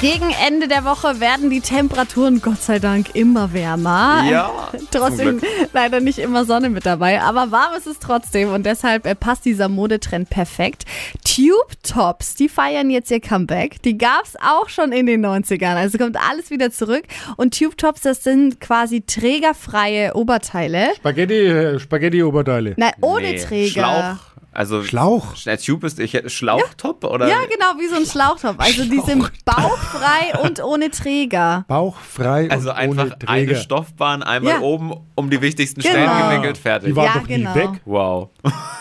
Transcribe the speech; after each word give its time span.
Gegen 0.00 0.30
Ende 0.46 0.68
der 0.68 0.84
Woche 0.84 1.20
werden 1.20 1.48
die 1.48 1.60
Temperaturen 1.60 2.42
Gott 2.42 2.60
sei 2.60 2.78
Dank 2.80 3.14
immer 3.14 3.52
wärmer. 3.52 4.24
Ja, 4.28 4.50
Trotzdem 4.90 5.40
leider 5.72 6.00
nicht 6.00 6.18
immer 6.18 6.44
Sonne 6.44 6.68
mit 6.70 6.84
dabei, 6.84 7.22
aber 7.22 7.50
warm 7.50 7.74
ist 7.76 7.86
es 7.86 7.98
trotzdem 7.98 8.52
und 8.52 8.66
deshalb 8.66 9.06
äh, 9.06 9.14
passt 9.14 9.44
dieser 9.44 9.68
Modetrend 9.68 10.28
perfekt. 10.28 10.84
Tube 11.24 11.72
Tops, 11.82 12.34
die 12.34 12.48
feiern 12.48 12.90
jetzt 12.90 13.10
ihr 13.10 13.20
Comeback. 13.20 13.80
Die 13.82 13.96
gab's 13.96 14.34
auch 14.44 14.68
schon 14.68 14.92
in 14.92 15.06
den 15.06 15.24
90ern, 15.24 15.76
also 15.76 15.98
kommt 15.98 16.16
alles 16.16 16.50
wieder 16.50 16.70
zurück. 16.70 17.04
Und 17.36 17.56
Tube 17.58 17.76
Tops, 17.78 18.02
das 18.02 18.22
sind 18.22 18.60
quasi 18.60 19.02
trägerfreie 19.02 20.14
Oberteile. 20.14 20.94
Spaghetti, 20.96 21.34
äh, 21.46 21.78
Spaghetti-Oberteile. 21.78 22.74
Nein, 22.76 22.92
ohne 23.00 23.30
Nee, 23.30 23.38
Träger. 23.38 23.70
Schlauch. 23.70 24.35
Also 24.56 24.82
Schlauch? 24.82 25.34
Der 25.44 25.58
Tube 25.58 25.84
ist 25.84 25.98
ich 26.00 26.18
Schlauchtop 26.32 27.04
oder? 27.04 27.28
Ja, 27.28 27.40
genau, 27.40 27.78
wie 27.78 27.88
so 27.88 27.96
ein 27.96 28.06
Schlauchtopf. 28.06 28.54
Also 28.58 28.84
die 28.84 29.00
sind 29.00 29.30
bauchfrei 29.44 30.38
und 30.42 30.64
ohne 30.64 30.90
Träger. 30.90 31.66
Bauchfrei 31.68 32.48
Also 32.50 32.70
und 32.70 32.76
einfach 32.76 33.02
ohne 33.04 33.16
eine 33.26 33.46
Träger. 33.46 33.56
Stoffbahn 33.56 34.22
einmal 34.22 34.54
Ja. 34.54 34.60
oben 34.60 34.94
um 35.14 35.28
die 35.28 35.42
wichtigsten 35.42 35.82
Genau. 35.82 35.92
Stellen 35.94 36.30
gewickelt, 36.30 36.56
fertig. 36.56 36.88
Die 36.88 36.96
waren 36.96 37.04
Ja, 37.04 37.12
doch 37.20 37.28
nie 37.28 37.34
genau. 37.36 37.54
weg. 37.54 37.68
Wow. 37.84 38.30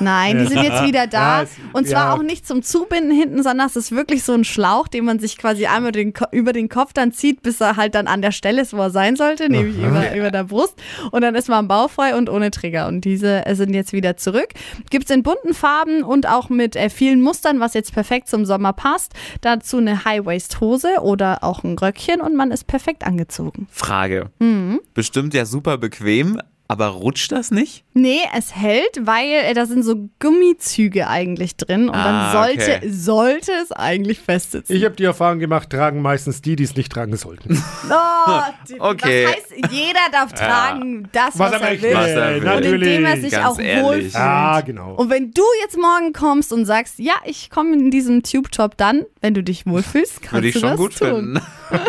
Nein, 0.00 0.38
die 0.38 0.46
sind 0.46 0.62
jetzt 0.62 0.84
wieder 0.84 1.06
da. 1.06 1.38
Ja, 1.38 1.42
es- 1.42 1.50
und 1.72 1.86
zwar 1.86 2.06
ja. 2.06 2.14
auch 2.14 2.22
nicht 2.22 2.46
zum 2.46 2.62
Zubinden 2.62 3.10
hinten, 3.10 3.42
sondern 3.42 3.66
es 3.66 3.76
ist 3.76 3.92
wirklich 3.92 4.22
so 4.22 4.32
ein 4.32 4.44
Schlauch, 4.44 4.88
den 4.88 5.04
man 5.04 5.18
sich 5.18 5.38
quasi 5.38 5.66
einmal 5.66 5.92
den, 5.92 6.12
über 6.32 6.52
den 6.52 6.68
Kopf 6.68 6.92
dann 6.92 7.12
zieht, 7.12 7.42
bis 7.42 7.60
er 7.60 7.76
halt 7.76 7.94
dann 7.94 8.06
an 8.06 8.22
der 8.22 8.32
Stelle 8.32 8.62
ist, 8.62 8.72
wo 8.72 8.78
er 8.78 8.90
sein 8.90 9.16
sollte, 9.16 9.48
nämlich 9.48 9.78
über, 9.78 10.14
über 10.14 10.30
der 10.30 10.44
Brust. 10.44 10.74
Und 11.10 11.22
dann 11.22 11.34
ist 11.34 11.48
man 11.48 11.68
bauchfrei 11.68 12.16
und 12.16 12.30
ohne 12.30 12.50
Träger. 12.50 12.88
Und 12.88 13.04
diese 13.04 13.46
äh, 13.46 13.54
sind 13.54 13.74
jetzt 13.74 13.92
wieder 13.92 14.16
zurück. 14.16 14.48
Gibt's 14.90 15.10
in 15.10 15.22
bunten 15.22 15.54
Farben 15.54 16.02
und 16.02 16.28
auch 16.28 16.48
mit 16.48 16.76
äh, 16.76 16.90
vielen 16.90 17.20
Mustern, 17.20 17.60
was 17.60 17.74
jetzt 17.74 17.92
perfekt 17.92 18.28
zum 18.28 18.44
Sommer 18.44 18.72
passt. 18.72 19.12
Dazu 19.40 19.78
eine 19.78 20.04
High-Waist-Hose 20.04 21.00
oder 21.02 21.42
auch 21.42 21.64
ein 21.64 21.78
Röckchen 21.78 22.20
und 22.20 22.34
man 22.36 22.50
ist 22.50 22.66
perfekt 22.66 23.06
angezogen. 23.06 23.66
Frage. 23.70 24.30
Mhm. 24.38 24.80
Bestimmt 24.94 25.34
ja 25.34 25.46
super 25.46 25.78
bequem, 25.78 26.40
aber 26.68 26.88
rutscht 26.88 27.32
das 27.32 27.50
nicht? 27.50 27.84
Nee, 27.94 28.20
es 28.36 28.54
hält, 28.54 29.00
weil 29.02 29.26
äh, 29.30 29.54
da 29.54 29.66
sind 29.66 29.82
so 29.84 30.08
Gummizüge 30.18 31.06
eigentlich 31.08 31.56
drin 31.56 31.88
und 31.88 31.94
Ah, 31.94 32.32
dann 32.32 32.32
sollte, 32.56 32.76
okay. 32.76 32.90
sollte 32.90 33.52
es 33.62 33.72
eigentlich 33.72 34.18
festsitzen. 34.18 34.74
Ich 34.76 34.84
habe 34.84 34.94
die 34.96 35.04
Erfahrung 35.04 35.38
gemacht, 35.38 35.70
tragen 35.70 36.02
meistens 36.02 36.42
die, 36.42 36.56
die 36.56 36.64
es 36.64 36.74
nicht 36.76 36.90
tragen 36.92 37.16
sollten. 37.16 37.62
Oh, 37.88 38.40
die, 38.68 38.80
Okay. 38.80 39.24
Das 39.24 39.34
heißt, 39.36 39.72
jeder 39.72 40.00
darf 40.10 40.32
tragen 40.32 41.08
das, 41.12 41.38
was, 41.38 41.52
Was 41.52 41.60
er 41.62 41.82
will. 41.82 41.94
Was 41.94 42.08
er 42.10 42.42
will. 42.42 42.48
Und 42.50 42.64
indem 42.82 43.04
er 43.04 43.20
sich 43.20 43.30
Ganz 43.30 43.46
auch 43.46 43.58
ehrlich. 43.60 43.84
wohlfühlt. 43.84 44.16
ah, 44.16 44.60
genau. 44.62 44.94
Und 44.94 45.10
wenn 45.10 45.30
du 45.32 45.42
jetzt 45.62 45.78
morgen 45.78 46.12
kommst 46.12 46.52
und 46.52 46.64
sagst, 46.66 46.98
ja, 46.98 47.14
ich 47.24 47.48
komme 47.50 47.74
in 47.74 47.90
diesen 47.92 48.22
Tube-Top, 48.24 48.76
dann, 48.76 49.04
wenn 49.20 49.34
du 49.34 49.42
dich 49.44 49.64
wohlfühlst, 49.66 50.20
kannst 50.22 50.32
Würde 50.34 50.48
ich 50.48 50.54
du 50.54 50.60
schon 50.60 50.70
das 50.70 50.78
gut 50.78 50.96
tun. 50.98 51.08
finden. 51.08 51.40